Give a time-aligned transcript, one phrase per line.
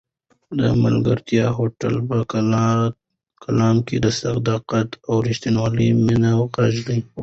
[0.59, 2.17] د ملکیار هوتک په
[3.43, 6.99] کلام کې د صداقت او رښتونې مینې غږ دی.